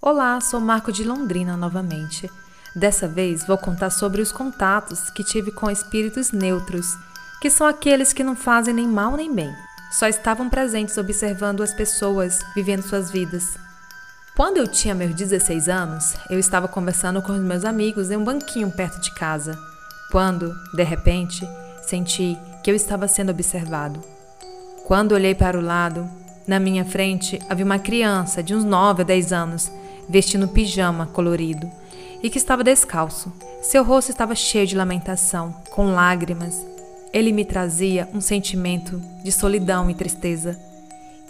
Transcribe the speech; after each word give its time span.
Olá, 0.00 0.40
sou 0.40 0.60
Marco 0.60 0.92
de 0.92 1.02
Londrina 1.02 1.56
novamente. 1.56 2.30
Dessa 2.76 3.08
vez 3.08 3.46
vou 3.46 3.56
contar 3.56 3.90
sobre 3.90 4.20
os 4.20 4.30
contatos 4.30 5.08
que 5.10 5.24
tive 5.24 5.50
com 5.50 5.70
espíritos 5.70 6.30
neutros, 6.30 6.94
que 7.40 7.48
são 7.48 7.66
aqueles 7.66 8.12
que 8.12 8.22
não 8.22 8.36
fazem 8.36 8.74
nem 8.74 8.86
mal 8.86 9.16
nem 9.16 9.34
bem, 9.34 9.52
só 9.90 10.06
estavam 10.06 10.50
presentes 10.50 10.98
observando 10.98 11.62
as 11.62 11.72
pessoas 11.72 12.44
vivendo 12.54 12.82
suas 12.82 13.10
vidas. 13.10 13.56
Quando 14.36 14.58
eu 14.58 14.68
tinha 14.68 14.94
meus 14.94 15.14
16 15.14 15.68
anos, 15.68 16.14
eu 16.28 16.38
estava 16.38 16.68
conversando 16.68 17.22
com 17.22 17.32
os 17.32 17.40
meus 17.40 17.64
amigos 17.64 18.10
em 18.10 18.18
um 18.18 18.24
banquinho 18.24 18.70
perto 18.70 19.00
de 19.00 19.12
casa, 19.14 19.58
quando, 20.12 20.54
de 20.74 20.82
repente, 20.84 21.48
senti 21.82 22.38
que 22.62 22.70
eu 22.70 22.74
estava 22.74 23.08
sendo 23.08 23.30
observado. 23.30 24.04
Quando 24.84 25.12
olhei 25.12 25.34
para 25.34 25.58
o 25.58 25.62
lado, 25.62 26.08
na 26.46 26.60
minha 26.60 26.84
frente 26.84 27.40
havia 27.48 27.64
uma 27.64 27.78
criança 27.78 28.42
de 28.42 28.54
uns 28.54 28.62
9 28.62 29.02
a 29.02 29.04
10 29.04 29.32
anos, 29.32 29.72
vestindo 30.08 30.48
pijama 30.48 31.06
colorido 31.06 31.70
e 32.22 32.30
que 32.30 32.38
estava 32.38 32.64
descalço. 32.64 33.32
Seu 33.62 33.82
rosto 33.84 34.10
estava 34.10 34.34
cheio 34.34 34.66
de 34.66 34.76
lamentação, 34.76 35.54
com 35.70 35.92
lágrimas. 35.92 36.64
Ele 37.12 37.32
me 37.32 37.44
trazia 37.44 38.08
um 38.14 38.20
sentimento 38.20 39.00
de 39.22 39.32
solidão 39.32 39.90
e 39.90 39.94
tristeza. 39.94 40.58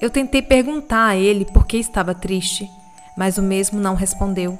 Eu 0.01 0.11
tentei 0.11 0.43
perguntar 0.43 1.07
a 1.07 1.17
ele 1.17 1.45
por 1.45 1.67
que 1.67 1.77
estava 1.79 2.15
triste, 2.15 2.69
mas 3.17 3.39
o 3.39 3.43
mesmo 3.43 3.81
não 3.81 3.95
respondeu. 3.95 4.59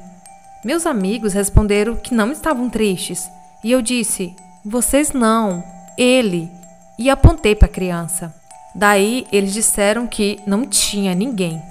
Meus 0.65 0.87
amigos 0.87 1.33
responderam 1.33 1.97
que 1.97 2.15
não 2.15 2.33
estavam 2.33 2.71
tristes, 2.71 3.29
e 3.63 3.71
eu 3.71 3.83
disse: 3.83 4.35
Vocês 4.65 5.13
não, 5.13 5.63
ele, 5.99 6.51
e 6.99 7.11
apontei 7.11 7.55
para 7.55 7.67
a 7.67 7.71
criança. 7.71 8.35
Daí 8.75 9.27
eles 9.31 9.53
disseram 9.53 10.07
que 10.07 10.41
não 10.47 10.67
tinha 10.67 11.15
ninguém. 11.15 11.63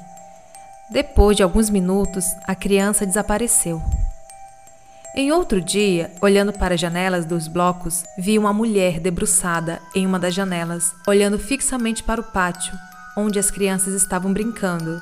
Depois 0.90 1.36
de 1.36 1.44
alguns 1.44 1.70
minutos, 1.70 2.26
a 2.46 2.54
criança 2.54 3.06
desapareceu. 3.06 3.82
Em 5.16 5.32
outro 5.32 5.62
dia, 5.62 6.12
olhando 6.22 6.52
para 6.54 6.76
as 6.76 6.82
janelas 6.82 7.26
dos 7.26 7.48
blocos, 7.48 8.04
vi 8.18 8.38
uma 8.38 8.52
mulher 8.52 9.00
debruçada 9.00 9.80
em 9.96 10.06
uma 10.06 10.20
das 10.20 10.34
janelas, 10.34 10.94
olhando 11.08 11.40
fixamente 11.40 12.04
para 12.04 12.22
o 12.22 12.24
pátio, 12.24 12.74
onde 13.18 13.40
as 13.40 13.50
crianças 13.50 13.94
estavam 13.94 14.34
brincando. 14.34 15.02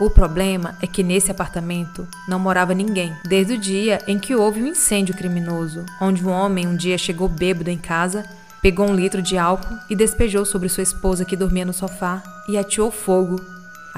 O 0.00 0.10
problema 0.10 0.76
é 0.80 0.86
que 0.86 1.02
nesse 1.02 1.30
apartamento 1.30 2.06
não 2.28 2.38
morava 2.38 2.74
ninguém, 2.74 3.12
desde 3.24 3.54
o 3.54 3.58
dia 3.58 4.00
em 4.06 4.18
que 4.18 4.34
houve 4.34 4.62
um 4.62 4.68
incêndio 4.68 5.16
criminoso, 5.16 5.84
onde 6.00 6.24
um 6.24 6.30
homem 6.30 6.68
um 6.68 6.76
dia 6.76 6.96
chegou 6.96 7.28
bêbado 7.28 7.70
em 7.70 7.78
casa 7.78 8.24
Pegou 8.60 8.88
um 8.88 8.94
litro 8.94 9.22
de 9.22 9.38
álcool 9.38 9.78
e 9.88 9.94
despejou 9.94 10.44
sobre 10.44 10.68
sua 10.68 10.82
esposa 10.82 11.24
que 11.24 11.36
dormia 11.36 11.64
no 11.64 11.72
sofá 11.72 12.22
e 12.48 12.58
ateou 12.58 12.90
fogo. 12.90 13.40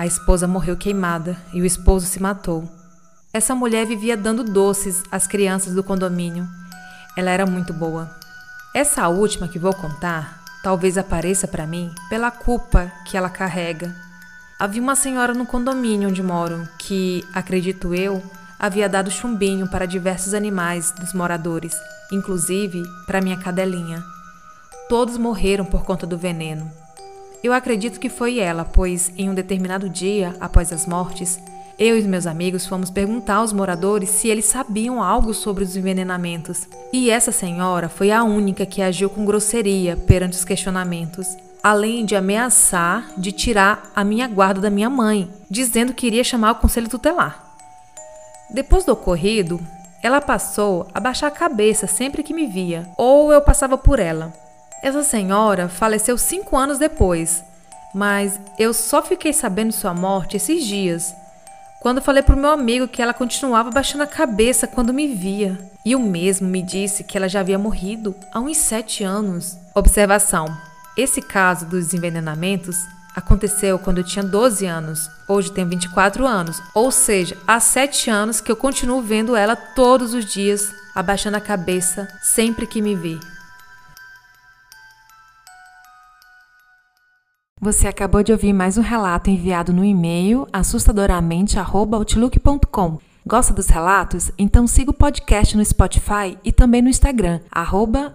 A 0.01 0.07
esposa 0.07 0.49
morreu 0.49 0.79
queimada 0.79 1.37
e 1.53 1.61
o 1.61 1.67
esposo 1.67 2.07
se 2.07 2.23
matou. 2.23 2.67
Essa 3.35 3.55
mulher 3.55 3.85
vivia 3.85 4.17
dando 4.17 4.43
doces 4.43 5.03
às 5.13 5.27
crianças 5.27 5.75
do 5.75 5.85
condomínio. 5.85 6.49
Ela 7.15 7.31
era 7.31 7.45
muito 7.45 7.75
boa. 7.75 8.11
Essa 8.75 9.07
última 9.09 9.47
que 9.47 9.59
vou 9.59 9.75
contar 9.75 10.43
talvez 10.63 10.97
apareça 10.97 11.47
para 11.47 11.67
mim 11.67 11.93
pela 12.09 12.31
culpa 12.31 12.91
que 13.05 13.15
ela 13.15 13.29
carrega. 13.29 13.95
Havia 14.59 14.81
uma 14.81 14.97
senhora 14.97 15.35
no 15.35 15.45
condomínio 15.45 16.09
onde 16.09 16.23
moro 16.23 16.67
que, 16.79 17.23
acredito 17.35 17.95
eu, 17.95 18.23
havia 18.59 18.89
dado 18.89 19.11
chumbinho 19.11 19.69
para 19.69 19.85
diversos 19.85 20.33
animais 20.33 20.93
dos 20.93 21.13
moradores, 21.13 21.77
inclusive 22.11 22.83
para 23.07 23.21
minha 23.21 23.37
cadelinha. 23.37 24.03
Todos 24.89 25.19
morreram 25.19 25.67
por 25.67 25.85
conta 25.85 26.07
do 26.07 26.17
veneno. 26.17 26.80
Eu 27.43 27.55
acredito 27.55 27.99
que 27.99 28.11
foi 28.11 28.39
ela, 28.39 28.67
pois 28.67 29.11
em 29.17 29.31
um 29.31 29.35
determinado 29.35 29.89
dia, 29.89 30.37
após 30.39 30.73
as 30.73 30.87
mortes, 30.87 31.41
eu 31.79 31.99
e 31.99 32.03
meus 32.03 32.27
amigos 32.27 32.67
fomos 32.67 32.91
perguntar 32.91 33.37
aos 33.37 33.55
moradores 33.55 34.11
se 34.11 34.29
eles 34.29 34.45
sabiam 34.45 35.03
algo 35.03 35.33
sobre 35.33 35.65
os 35.65 35.75
envenenamentos. 35.75 36.69
E 36.93 37.09
essa 37.09 37.33
senhora 37.33 37.89
foi 37.89 38.11
a 38.11 38.23
única 38.23 38.67
que 38.67 38.83
agiu 38.83 39.09
com 39.09 39.25
grosseria 39.25 39.97
perante 39.97 40.37
os 40.37 40.45
questionamentos, 40.45 41.27
além 41.63 42.05
de 42.05 42.15
ameaçar 42.15 43.11
de 43.17 43.33
tirar 43.33 43.91
a 43.97 44.05
minha 44.05 44.29
guarda 44.29 44.61
da 44.61 44.69
minha 44.69 44.91
mãe, 44.91 45.31
dizendo 45.51 45.95
que 45.95 46.07
iria 46.07 46.23
chamar 46.23 46.53
o 46.53 46.57
conselho 46.57 46.91
tutelar. 46.91 47.43
Depois 48.51 48.85
do 48.85 48.93
ocorrido, 48.93 49.59
ela 50.03 50.21
passou 50.21 50.87
a 50.93 51.01
baixar 51.01 51.29
a 51.29 51.31
cabeça 51.31 51.87
sempre 51.87 52.23
que 52.23 52.35
me 52.35 52.47
via, 52.47 52.87
ou 52.99 53.33
eu 53.33 53.41
passava 53.41 53.79
por 53.79 53.99
ela. 53.99 54.35
Essa 54.83 55.03
senhora 55.03 55.69
faleceu 55.69 56.17
cinco 56.17 56.57
anos 56.57 56.79
depois, 56.79 57.45
mas 57.95 58.41
eu 58.59 58.73
só 58.73 59.03
fiquei 59.03 59.33
sabendo 59.33 59.73
sua 59.73 59.93
morte 59.93 60.37
esses 60.37 60.65
dias, 60.65 61.15
quando 61.81 62.01
falei 62.03 62.23
para 62.23 62.35
o 62.35 62.39
meu 62.39 62.51
amigo 62.51 62.89
que 62.89 63.03
ela 63.03 63.15
continuava 63.15 63.71
baixando 63.71 64.05
a 64.05 64.07
cabeça 64.07 64.67
quando 64.67 64.93
me 64.93 65.07
via. 65.07 65.59
E 65.85 65.97
o 65.97 66.01
mesmo 66.01 66.47
me 66.47 66.63
disse 66.63 67.03
que 67.05 67.17
ela 67.17 67.29
já 67.29 67.41
havia 67.41 67.59
morrido 67.59 68.15
há 68.33 68.39
uns 68.39 68.59
sete 68.59 69.03
anos. 69.03 69.57
Observação: 69.75 70.47
esse 70.97 71.23
caso 71.23 71.65
dos 71.65 71.95
envenenamentos 71.95 72.77
aconteceu 73.17 73.79
quando 73.79 73.99
eu 73.99 74.05
tinha 74.05 74.23
12 74.23 74.67
anos. 74.67 75.11
Hoje 75.27 75.53
tenho 75.53 75.69
24 75.69 76.27
anos, 76.27 76.63
ou 76.75 76.91
seja, 76.91 77.37
há 77.47 77.59
sete 77.61 78.11
anos 78.11 78.41
que 78.41 78.53
eu 78.53 78.57
continuo 78.57 79.01
vendo 79.01 79.35
ela 79.35 79.57
todos 79.57 80.13
os 80.13 80.25
dias, 80.27 80.73
abaixando 80.95 81.37
a 81.39 81.41
cabeça 81.41 82.09
sempre 82.21 82.67
que 82.67 82.83
me 82.83 82.95
vê. 82.95 83.19
Você 87.63 87.87
acabou 87.87 88.23
de 88.23 88.33
ouvir 88.33 88.55
mais 88.55 88.79
um 88.79 88.81
relato 88.81 89.29
enviado 89.29 89.71
no 89.71 89.85
e-mail 89.85 90.47
assustadoramente@outlook.com. 90.51 92.99
Gosta 93.27 93.53
dos 93.53 93.69
relatos? 93.69 94.33
Então 94.39 94.67
siga 94.67 94.91
o 94.91 94.95
podcast 94.95 95.55
no 95.55 95.63
Spotify 95.63 96.39
e 96.43 96.53
também 96.53 96.81
no 96.81 96.89
Instagram, 96.89 97.41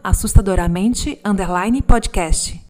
assustadoramente_podcast. 0.03 2.59